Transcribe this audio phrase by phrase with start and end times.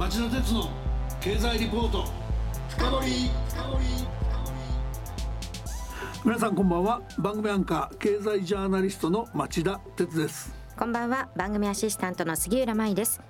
[0.00, 0.70] 町田鉄の
[1.20, 2.06] 経済リポート。
[2.70, 3.30] 深掘
[6.24, 7.02] 皆さんこんばんは。
[7.18, 10.54] 番組アンカー経済ジャーナリストの町田鉄です。
[10.78, 11.28] こんばんは。
[11.36, 13.20] 番組アシスタントの杉浦舞です。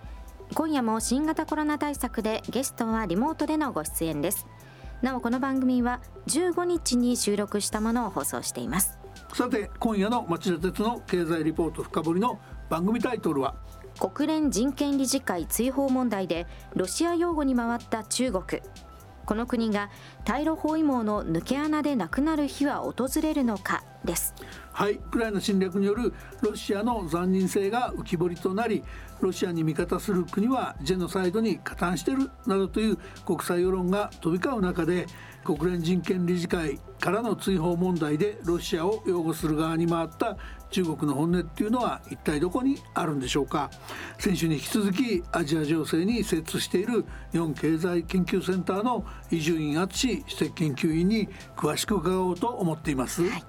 [0.55, 4.47] 今夜も新型コロナ対策でゲストはリモートでのご出演です。
[5.03, 8.97] なおこの番組は15日に収録したものを放送しています。
[9.35, 13.57] さて今夜の町田鉄の経済リポート深掘りの番組タイトルは
[14.01, 18.63] 国連人権理事会追放問題でロシア擁護に回った中国。
[19.27, 19.91] この国が
[20.25, 23.85] 対ロ包囲網の抜け穴でなくなる日は訪れるのか？
[24.03, 24.35] です。
[24.73, 24.95] はい。
[24.95, 28.83] ウクライナ侵略によるロシアの残忍性が浮き彫りとなり
[29.21, 32.97] ロシアに味方する国はジェノサイドに加担しているなどという
[33.27, 35.07] 国際世論が飛び交う中で
[35.45, 40.39] 国連人権理事会からの追放問題でロシアを擁護する側に回った
[40.71, 43.71] 中国の本音っていうのは一体どこにあるんでしょうか。
[44.19, 53.45] 先週に引き続きアジア情勢に精通している日本経済研究センターの伊集院敦史跡研究員に詳しく伺おうと思っています、はい、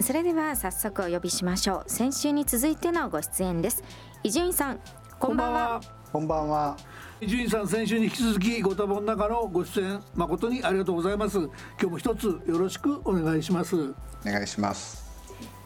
[0.00, 1.90] それでは早速お呼びしましょう。
[1.90, 3.82] 先週に続いてのご出演です。
[4.22, 4.80] 伊集院さん
[5.18, 5.80] こんばんは。
[6.12, 6.76] こんばんは。
[7.20, 11.38] 伊集院さん先週に引き続きご多忙の中のご出演誠にありがとうございます。
[11.38, 13.76] 今日も一つよろしくお願いします。
[13.76, 15.07] お願いします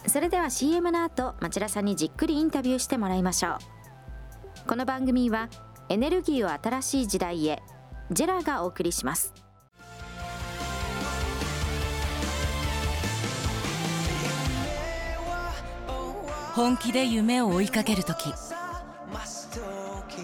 [0.07, 3.59] それでは CM の後町田さんにじっくりインタビューしてもらいましょう。
[4.69, 5.49] この番組は
[5.89, 7.63] エネルギーを新しい時代へ
[8.11, 9.33] ジェラがお送りします。
[16.55, 18.31] 本気で夢を追いかける時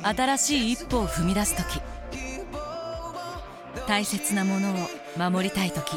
[0.02, 1.80] 新しい一歩を踏み出す時
[3.86, 4.74] 大切なものを
[5.30, 5.96] 守りたい時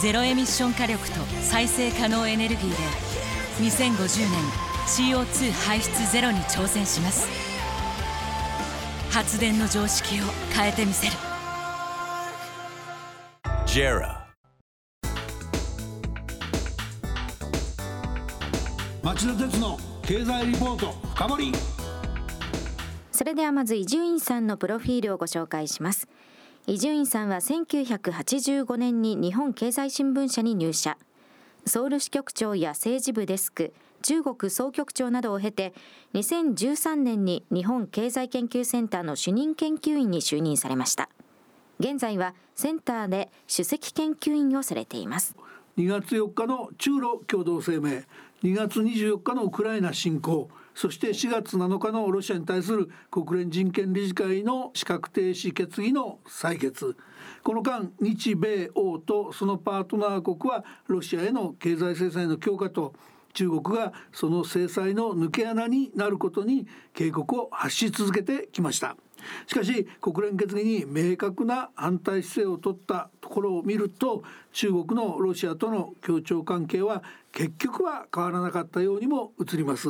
[0.00, 2.76] ゼロエミッション火力と再生可能エネルギーで
[3.70, 7.28] 2050年 CO2 排出ゼロに挑戦します。
[9.10, 10.24] 発電の常識を
[10.54, 11.12] 変えてみせる。
[13.66, 14.20] JERA.
[19.02, 21.52] 町田鉄の経済リポート深掘
[23.12, 26.08] それではまず伊集院さんのプロフィールをご紹介します
[26.66, 30.98] 伊集院さんは1985年に日本経済新聞社に入社。
[31.64, 33.72] ソウル支局長や政治部デスク
[34.02, 35.74] 中国総局長などを経て
[36.14, 41.08] 2013年に日本経済研究センターの主任研究員に就任されました。
[41.80, 45.34] 現在はセンターで首席研究員をされています。
[45.76, 48.02] 2月4日の中ロ共同声明。
[48.42, 50.48] 2月24日のウクライナ侵攻。
[50.74, 56.96] そして4月7日のロシアに対する国連人権理事会の資格停止決議の採決。
[57.42, 62.94] この間日米欧とそのパートナー国はロシアへの経済制裁の強化と
[63.32, 68.96] 中国がその制裁の抜け穴になることに警告を発し続けてきました。
[69.46, 74.22] しかし国連決議に明確な反対姿勢を取ったところを見ると
[74.52, 79.88] 中国のロシアとの協調関係は結局は変わらなかったようにも映ります。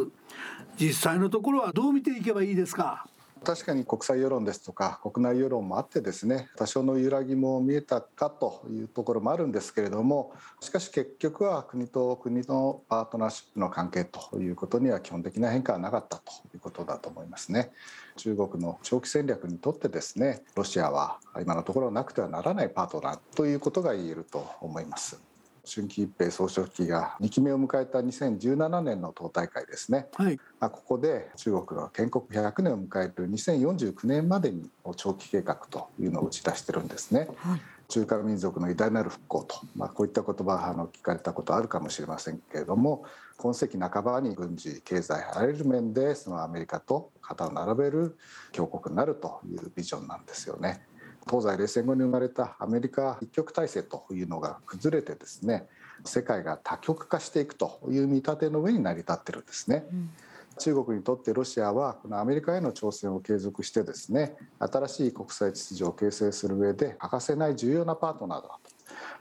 [0.78, 3.06] 実際のところはどう見ていけばいいですか？
[3.44, 17.70] 確かに国際世論ですとか国内世論もあってですね多少の揺らぎも見えたかというところもあるんですけれどもしかし結局は国と国のパートナーシップの関係ということには基本的な変化はなかったということだと思いますね。
[18.16, 25.29] 中国の長期戦略にとってですねロシアは今のところなくてはならないパートナーということが言えると思います。
[25.65, 37.28] 春季一平総書記が2期目を迎えた2017年の党大会ですね、はい、ここで中国の建国100年を迎える2049年までに長期計画というのを打ち出してるんですね。
[37.36, 37.60] はい
[37.91, 43.04] 中華民族の偉大なる復興と、まあ、こういった言葉あの聞かれたことあるかもしれませんけれども
[43.36, 48.16] 今世紀半ばに軍事経済あらゆる面でそのアメリカと肩を並べる
[48.53, 50.86] 強国になるというビジョンなんですよね。
[51.28, 55.66] 東西冷戦後に生まれたアメリカ一極体制というのが崩れてですね
[56.04, 59.84] 世界が多極化していくという見立ての上に成り立ってるんですね。
[59.92, 60.10] うん
[60.58, 68.58] 中国にとってロシアはこのアメリカへの挑戦を継続してですね新しい国際秩序を形成する上で欠かせない重要なパートナーだと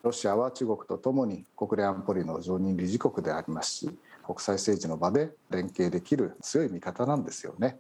[0.04, 3.90] ロシアは中国とともに国連安保理の常任理事国でありますし
[4.26, 7.80] 国際政治の場で連携できる強い味方なんですよね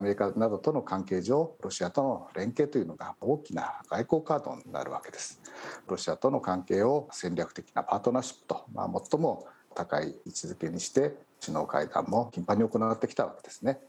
[0.00, 5.40] メリカなどとの関係上ロシアとの連携というのが大きな外交カードになるわけです。
[5.86, 13.80] ロシアとの関係を戦略的なパートナーシップと、まあ、最も高い位置づけにして首脳会談も頻繁に行ってきたわけですね。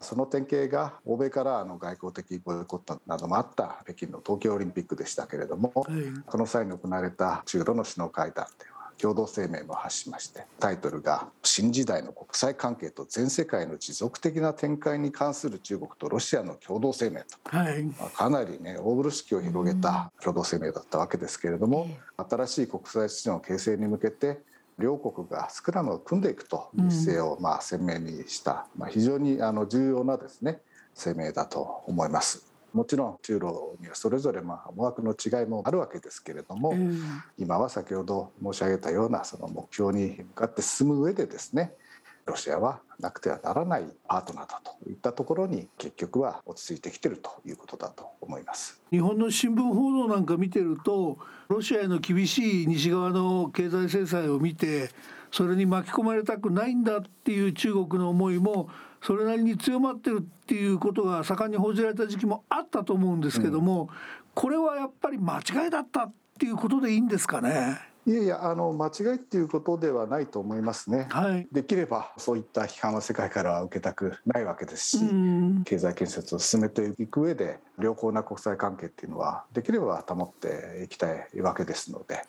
[0.00, 24.42] その典型が欧米からの外交的ボイコットなどもあった北京の東京オリンピックでしたけれども、はい、この際に行われた中ロの首脳会談では共同声明も発しましてタイトルが「新時代の国際関係と全世界の持続的な展開に関する中国とロシアの共同声明」と、はい、まあ、かなりね大風呂敷を広げた共同声明だったわけですけれども、新しい国際秩序の形成に向けて
[24.78, 30.60] 両国がスクラムを組んでいくという姿勢をまあ鮮明にした、まあ、非常にあの重要なですね
[30.94, 32.47] 声明だと思います。
[32.72, 37.00] もちろん中ロにはそれぞれまあ思惑の違いもあるわけですけれども、うん、
[37.38, 41.72] 今は先ほど申し上げたようなその目標に向かって進む上でですね
[42.28, 48.80] ロシアはなくてはならないパートナーだといったところに結局は落ち着いてきてるということだと思います。
[48.90, 51.16] 日本の新聞報道なんか見てると
[51.48, 54.90] ロシアへの厳しい西側の経済制裁を見て
[55.32, 58.68] それに巻き込まれたくないんだっていう中国の思いも
[59.02, 63.88] それなりに強まってるっていうことが盛んに報じられた時期もあったと思うんですけども、うん、
[64.34, 67.78] これはやっぱり間違いだったっていうことでいいんですかね？
[68.06, 74.98] いやいやあの間違いっていうことではないと思いますね、はい、できればそういった批判は世界からは受けたくないわけですし、
[75.66, 82.22] 経済建設を進めていく上で良好な国際関係っていうのはできれば保っていきたいわけですので、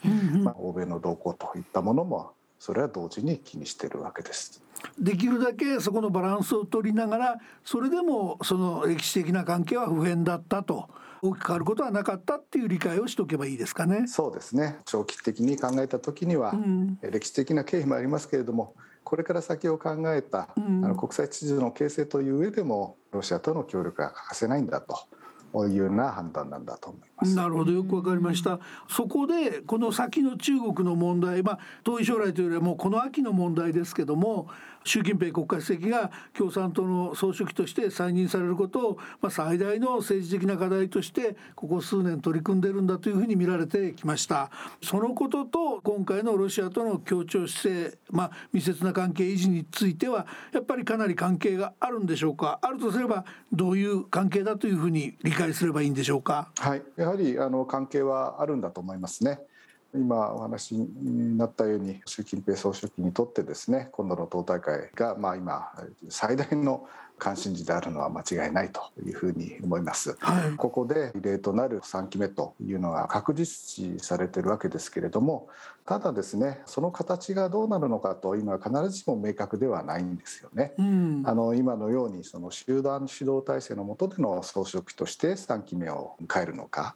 [0.44, 4.62] まあ、欧米の動向といったものもそれは同時に気にしているわけです。
[4.98, 10.90] できるだけそこのバランスを取りながらそれでもその歴史的な関係は不変だったと
[11.22, 14.08] 大きく変わることはなかったっていう理解をしておけばいいですかね。
[14.08, 24.98] そうですね長期的に考えた時には、うん、歴史的な経緯もありますけれどもこれから先を考えた、うん、あの国際秩序の形成という上でもロシアとの協力が欠かせないんだと。
[25.54, 27.36] いういうな判断なんだと思います。
[27.36, 28.60] なるほどよくわかりました。
[28.88, 34.48] そこでこの先の中国の問題、まあ遠い将来というよりはもうこの秋の問題ですけども、
[34.84, 44.50] 習近平国家主席が共産党の総書記として再任されることを、まあ、最大の政治的な課題としてここ数年取り組んでるんだというふうに見られてきました。
[44.82, 52.60] そのことと今回のロシアとの協調姿勢、まあ、密接な関係維持についてはやっぱりかなり関係があるんでしょうか。
[52.62, 56.52] あるとすればどういう関係だというふうに理解すればいいんでしょうか。
[56.58, 56.84] はい。
[56.96, 59.40] やはりあの関係はあるんだと思いますね。
[59.94, 65.72] 今お話になったように習近平総書記にとってですね今度の党大会がまあ今
[66.10, 66.88] 最大の
[67.20, 75.50] 関心事であるのは間違いないというふうに思います、はい、ここで異例となる3期目というのが確実視されているわけですけれども
[75.86, 86.96] ただですねその形がどうなるのかというのは必ずしも明確ではないんですよね、うん、あの今のようにその集団指導体制の下での総書記として3期目を迎えるのか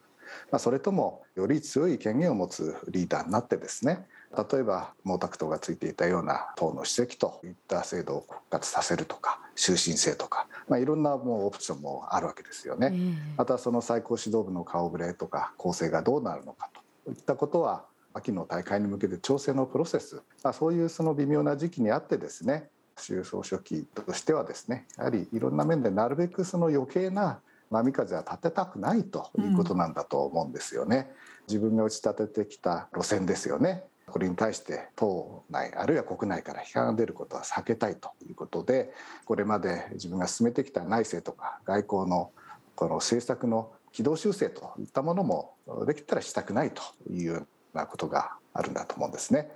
[0.52, 4.06] まあ、それともより強い権限を持つリーダーになってですね
[4.52, 12.88] 例えば毛沢東がついていたような党の主席といった制度を復活させるとか終身制とか、まあ、いろんなもうオプションもあるわけですよね。
[12.88, 17.12] うん、またその最高指導部の顔ぶれとか構成がどうなるのかと。
[17.12, 27.40] いったことは秋の大会に向けて調整のプロセス、まあ、そういうその微妙な時期にあってですね習総書記としてはですねやはりいろんな面でなるべくその余計な
[27.74, 31.12] 波風は立てたくないということなんだと思うんですよね。
[31.48, 33.84] 自分が打ち立ててきた路線ですよね。
[34.06, 38.92] これに対して党内あるいは国内から批判が出ることは避けたいということで
[39.25, 42.32] これまで自分が進めてきた内政とか外交の
[42.75, 45.56] この政策の軌道修正といったものも
[45.88, 49.50] できたらしたくないというようなことがあるんだと思うんですね。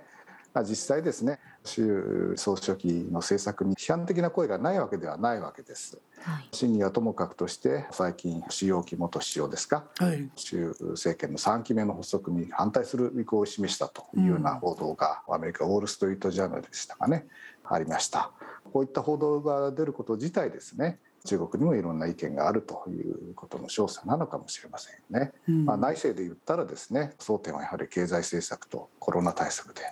[0.64, 6.00] 実際ですね習総書記の政策に批判的な声がないわけではないわけです。
[6.20, 17.26] はい、真にはともかくとして最近主要期元首相ですか、はい、習政権の3期目の発足に反対する意向を示したというような報道が、アメリカウォール・ストリート・ジャーナルでしたかね
[17.64, 18.32] ありました。
[18.72, 20.98] こういった報道が出ること自体ですね
[21.28, 25.32] 中国にもいろんな意見があるということの証左なのかもしれませんよね。
[25.46, 29.82] うん、まあ、内政で言ったらですね争点はやはり経済政策とコロナ対策で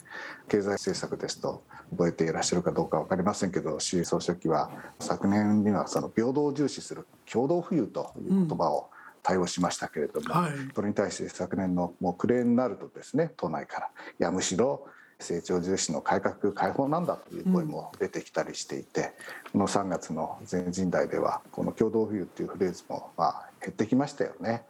[0.48, 8.88] 経済政策ですと覚えていらっしゃるかどうか分かりませんけど習総書記は昨年にはその平等を重視する共同富裕という言葉を
[9.22, 13.90] 対応しましたけれども、うんはい、それに対して昨年のもう暮れになるとですね都内からい
[14.20, 14.86] やむしろ
[15.18, 19.12] 成長重視の改革開放なんだという声も出てきたりしていて、
[19.52, 24.64] この3月の全人代ではこの共同富裕っていうフレーズもまあ減ってきましたよね。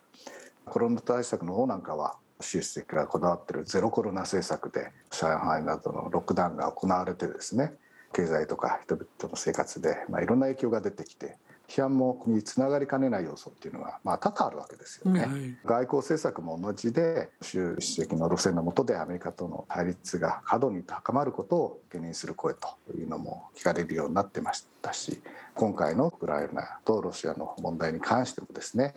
[0.64, 7.72] コロナ対策の方なんかは習主席がこだわってるゼロコロナ政策で上海などのロックダウンが行われてですね
[8.12, 11.36] 経済とか人々の生活で、まあ、いろんな影響が出てきて
[11.68, 15.20] 批判もにつながりかねない要素っていうのが、まあ、多々あるわけですよね。
[15.20, 15.30] はい、
[15.64, 25.20] 外交政策も同じで習主席の路線の下でアメリカとの対立が過度に高まることを懸念する声というのも聞かれるようになってましたし
[25.54, 28.94] 今回のウクライナとロシアの問題に関してもですね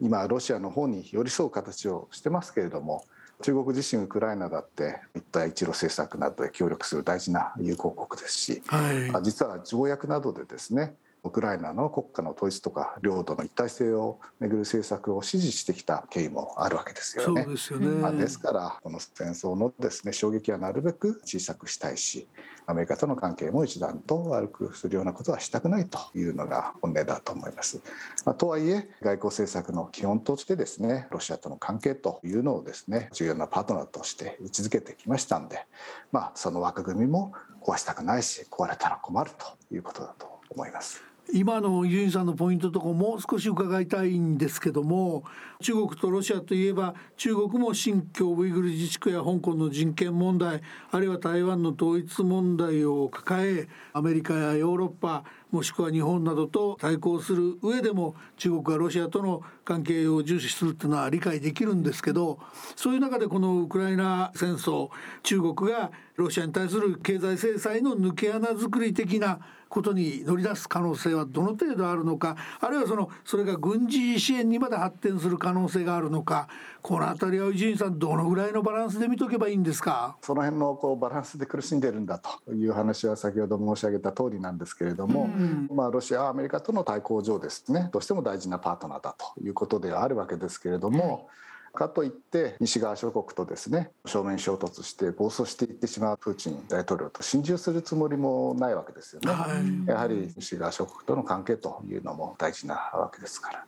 [0.00, 3.04] 今ロシアの方に寄り添う形をしてますけれども
[3.42, 17.44] 中国自身ウクライナだって一帯一路政策などで協力する大事な友好国ですし、はい、実は条約などでですねウクライナの国家の統一とか領土の一体性をめぐる政策を支持してきた経緯もあるわけですよね。
[17.46, 22.26] ですよね、まあ、ですからこの戦争のですね衝撃はなるべく小さくしたいし
[22.66, 27.80] アメリカとの関係も一段と悪くするようなことはしたくないというのが本音だと思います。
[28.24, 35.66] まあ、とはいえ外交政策の基本としてですねロシアとの関係というのをですね重要なパートナーとして位置づけてきましたんで、
[36.12, 41.09] まあ、その枠組みも壊したくないし壊れたら困るということだと思います。
[41.32, 45.24] 今の伊集院さんのポイントとかもう少し伺いたいんですけども
[45.60, 62.38] 中国とロシアといえば中国も新疆ウイグル自治区や香港の人権問題あるいは台湾の統一問題を抱えアメリカやヨーロッパもしくは日本などと対抗する上でも中国がロシアとの関係を重視するっていうのは理解できるんですけど
[62.76, 64.90] そういう中でこのウクライナ戦争
[65.22, 69.40] 中国がロシアに対する経済制裁の抜け穴作り的な
[69.70, 76.48] ことに乗り出す可能性はどの程度あるのかあるいはそのそれが軍事支援にまで発展する可能性があるのか
[76.82, 80.16] この辺りは伊集院さんどのぐらいのバランスで見とけばいいんですか？
[80.22, 85.39] その辺のこうバランスで苦しんでるんだという話は先ほど申し上げた通りなんですけれども、うん
[85.74, 87.88] まあ、ロシアはアメリカとの対抗上ですね。
[87.92, 91.28] どうしても大事なパートナーだということではあるわけですけれども。
[91.72, 103.66] かといって西側諸国とですね正面衝突して暴走していってしまうプーチン大統領と心中するつもりもないわけですよね、はい、やはり西側諸国との関係というのも大事なわけですから。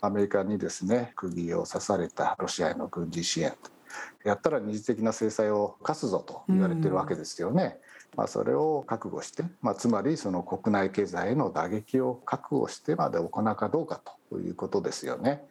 [0.00, 3.52] アメリカにですね釘を刺されたロシアへの軍事支援。
[4.24, 7.78] やったら二次的な制裁を科すぞと言われてるわけですよね。
[8.16, 14.00] まあ、それを覚悟して、まあ、つまりその国内経済への打撃を覚悟してまで行うかどうか
[14.30, 15.44] ということですよね。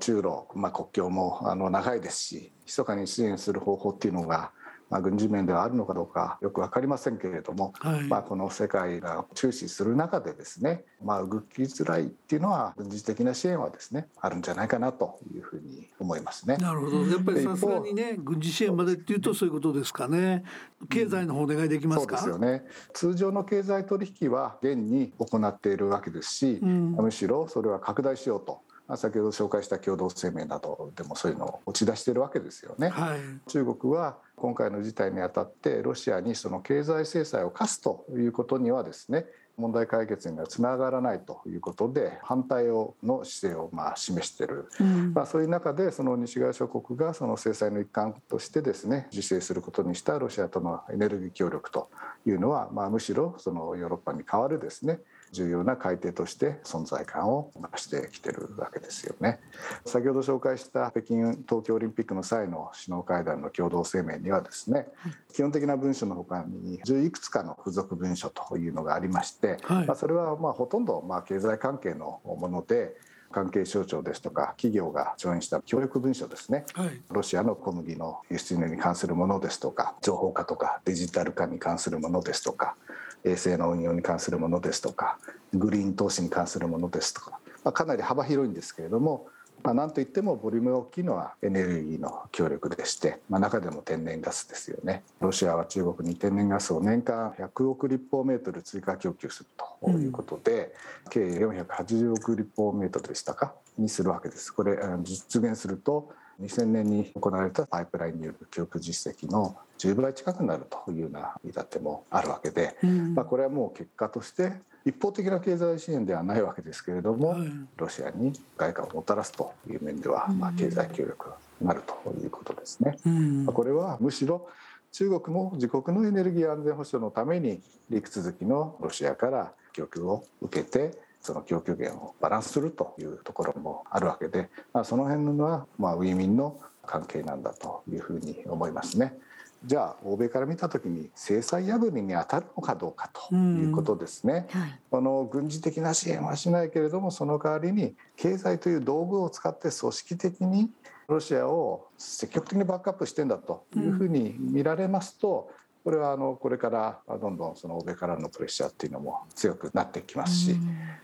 [0.00, 4.50] 中ロ、まあ、国境もあの長いですし密かに支援する方法っていうのが
[4.90, 16.56] まあ、軍事面ではあるのかどうかよく分かりませんけれども、はい、まあ、この世界が注視する中でですね、まあ、動きづらいっていうのは軍事的な支援はですねあるんじゃないかなというふうに思いますね。
[16.56, 17.06] なるほど。
[17.06, 20.44] やっぱりさすがにね軍事支援までっていうとそういうことですかね。
[20.88, 22.64] 経済の方お願いできますか、うん、そうですよね。
[22.92, 28.62] 通常の経済取引は現に行っているわけですし、うん、むしろそれは拡大しようと
[28.96, 32.88] 先ほど紹介した共同声明などでもそういうのを打ち出してるわけですよね。
[32.88, 33.18] はい、
[33.48, 39.26] 中国は今回の事態にあたってロシアにその経済制裁を科すということにはですね
[39.60, 51.90] 問題解決にはつながらないということで反対をの姿勢をまあ示している、うん、まあ、そういう中でその西側諸国がその制裁の一環としてですね自制することにしたロシアとのエネルギー協力と
[52.26, 55.00] いうのは、まあ、むしろそのヨーロッパに代わるですね
[55.32, 59.40] 重要な改定として存在感を増してきてるわけですよね。
[59.84, 64.88] 先ほど紹介した北京東京オリンピックの際の首脳会談の共同声明にはですね、
[65.32, 72.96] 基本的な文書のほかに10いくつかの付属文書というのがありまして、はい、まあ、それはまあほとんどまあ経済関係のもので
[73.32, 82.76] 関係省庁ですとか企業が調印した協力文書ですね、はい、ロシアの小麦の輸出入に関するものですとか情報化とかデジタル化に関するものですとか
[83.24, 85.18] 衛星の運用に関するものですとか
[85.52, 89.26] グリーン投資に関するものですとか、まあ、かなり幅広いんですけれども、
[89.62, 95.02] まあ、なんといってもボリュームが大きいのはエネルギーの協力でして、まあ、中でも天然ガスですよね。
[95.20, 99.50] ロシアは中国に天然ガスを年間100億立方メートル追加供給する
[99.82, 100.72] ということで、
[101.04, 103.54] うん、計480億立方メートルでしたか？
[103.76, 104.52] にするわけです。
[104.52, 106.10] これ実現すると
[106.40, 114.52] 2000年に行われたパイプラインによる供給実績の10倍近くになるというような見立てもあるわけで、うん、まあ、これはもう結果として
[114.84, 121.30] 一方的な経済支援ではないわけですけれども、はい、ロシアに外貨をもたらすという面では、まあ、経済協力
[121.60, 122.96] になるということですね。
[123.04, 124.48] うん、これはむしろ
[124.92, 139.18] 中国も自国のエネルギー安全保障のために陸続きのロシアから供給を受けてその供給源をバランスするというところもあるわけで、まあ、その辺のはまあウィンウィンの関係なんだというふうに思いますね。
[139.64, 144.46] じゃあ欧米から見た時に制裁破りに当たるのかどうかということですね。
[144.50, 150.70] はい、この軍事的な支援はしないけれどもその代わりに経済という道具を使って組織的に
[151.08, 155.50] ロシアを積極的にバックアップしてんだというふうに見られますと、
[155.82, 160.52] これはあのこれからどんどんその欧米からのプレッシャーっていうのも強くなってきますし、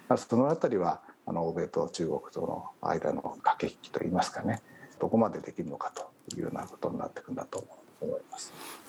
[0.09, 4.61] まあ、その辺りはあの欧米と中国との間の駆け引きといいますかね
[5.01, 7.86] どこまでできるのかというようなことになっていくんだと思います。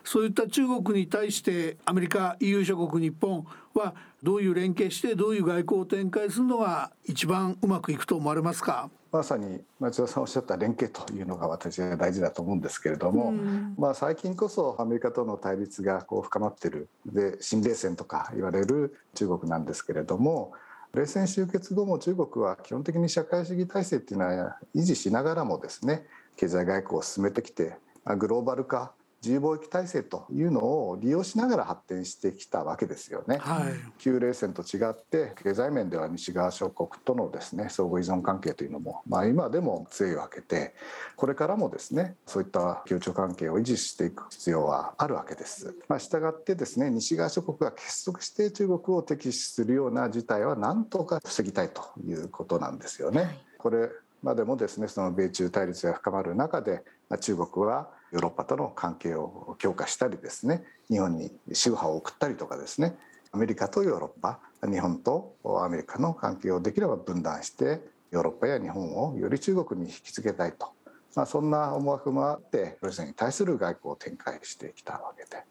[0.03, 8.89] そういった中国に対してアメリカ EU 諸国日本はどういう連携してどういう外交を展開するのが一番うまくいくと思われますか？
[9.11, 20.51] まさに町田さんおっしゃった連携というのが私は大事だと思うんですけれども、うん、まあ、最近こそアメリカとの対立がこう深まってるで新冷戦とか言われる中国なんですけれども
[20.93, 27.75] 冷戦終結後も中国は基本的に社会主義体制っていうのは維持しながらもですね経済外交を進めてきて
[28.17, 33.37] グローバル化自由貿易体制というのを利用しながら発展してきたわけですよね。
[33.37, 40.75] はい、旧冷戦と違って経済面では西側諸国とのですね相互依存関係というのも、まあ、今でも強いわけで
[41.15, 45.75] これからもですねそういった協調関係を維持していく必要はあるわけです。
[45.87, 53.21] まあ、したがってですね西側諸国が結束して中国を敵視するような事態は何とか防ぎたいということなんですよね。
[53.21, 53.89] はい、これ
[54.21, 56.83] までもですねその米中対立が深まる中で
[57.19, 62.95] 中国はヨーロッパとの関係を強化したりですね日本に宗派を送ったりとかですね
[63.31, 70.71] アメリカとヨーロッパ日本とアメリカの関係をできれば分断してヨーロッパや日本をより中国に引き付けたいと、
[71.15, 75.43] まあ、そんな思惑もあってロシアに対する外交を展開してきたわけで、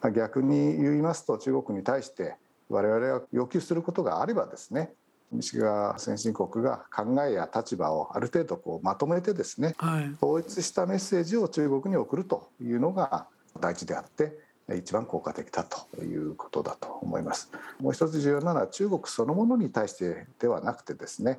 [0.00, 2.36] まあ、逆に言いますと中国に対して
[2.68, 4.92] 我々が要求することがあればですね
[5.32, 13.26] 西側先進国が考えや立場をある程度こうまとめてですね、はい、統一したメッセージを中国に送るというのが
[13.60, 14.38] 大事であって
[14.74, 17.50] 一番効果的だということだと思います。
[17.80, 21.38] もう一つ重要なのは中国そのものに対してではなくてですね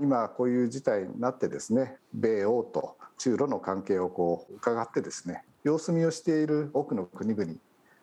[0.00, 7.52] 今こういう事態になってですね米欧と中ロの関係をこう伺ってですね様子見をしている多くの国々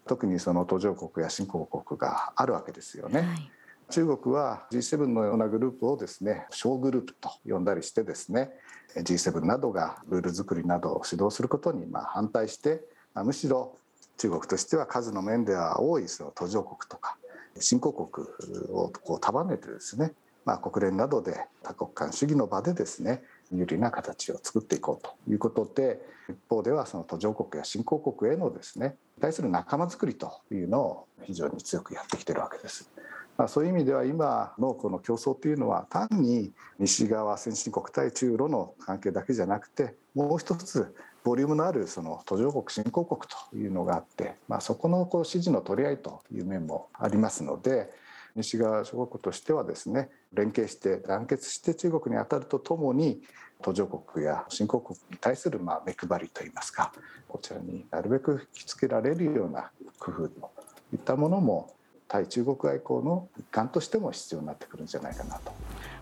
[0.07, 3.21] 特にその途上国や新興国があるわけですよね。
[3.21, 3.51] はい
[3.91, 8.49] 中国は G7 のようなグループをですね小グループと呼んだりしてですね
[8.95, 12.81] G7 などがルール作りなどを指導することにま反対して
[13.15, 13.75] むしろ
[14.17, 17.17] 中国としては数の面では多いその途上国とか
[17.59, 18.25] 新興国
[18.71, 20.13] をこう束ねてですね、
[20.45, 32.89] まあ、国連などで多国間主義の場でですね有利な形を作っていこうということで一方ではその途上国や新興国へのですね対する仲間づくりというのを非常に強くやってきてるわけです。
[33.37, 47.89] まあ、そういう意味では今のこの競争というのは単に西側先進国対中ロの関係だけじゃなくてもう一つボリュームのあるその途上国新興国というのがあって、まあ、そこのこう支持の取り合いという面もありますので
[48.35, 53.21] 西側諸国としてはですね連携して団結して中国に当たるとともに
[53.61, 56.91] 途上国や新興国に対するまあ目配りといいますか
[57.27, 60.51] こちらになるべく引きつけられるような工夫と
[60.93, 61.75] いったものも
[62.11, 65.53] 対中国外交の一環としても必要になってくるんじゃないかなと。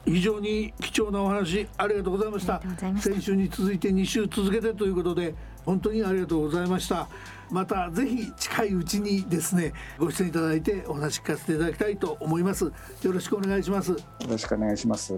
[0.05, 2.59] 非常に貴重なお話ありがとうございました。
[2.99, 7.07] 先週に続いて2週続けてということで本当にありがとうございました。
[7.51, 12.65] またぜひ近いうちにですねご出演いただいてお話聞かせていただきたいと思います。
[12.65, 12.71] よ
[13.03, 13.91] ろしくお願いします。
[13.91, 15.13] よろしくお願いします。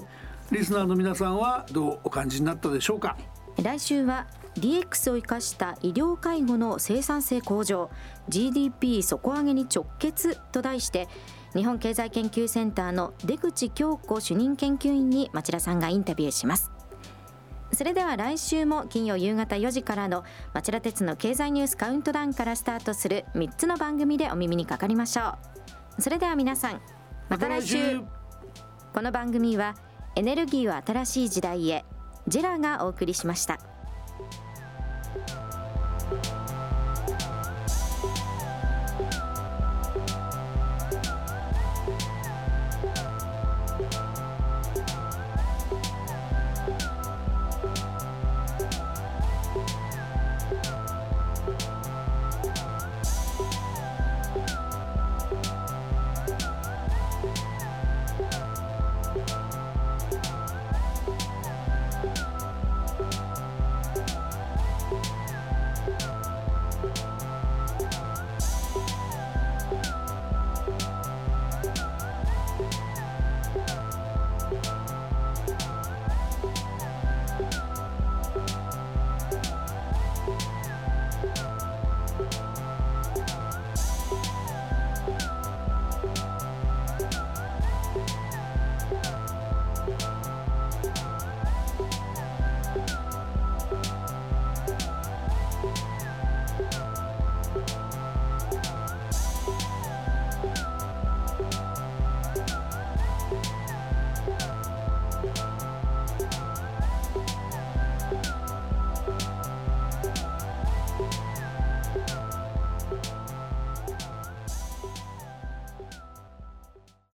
[0.51, 3.15] リスナーの皆さんはどうお感じになったでしょうか？
[3.63, 7.90] 来週は DX を生かした医療介護の生産性向上
[8.30, 11.08] GDP 底上げに直結と題して
[11.56, 16.72] 日本経済研究センターの出口京子主任研究員に町田さんがインタビューします。
[17.74, 25.38] それでは来週も金曜夕方4時からの町田鉄の経済ニュースカウントダウンからスタートする3つの番組でお耳にかかりましょ
[25.98, 26.02] う。
[26.02, 26.82] それでは皆さん
[27.30, 28.02] また来週。
[28.94, 29.76] この番組は
[30.16, 31.86] エネルギーを新しい時代へ
[32.28, 33.71] ジェラがお送りしました。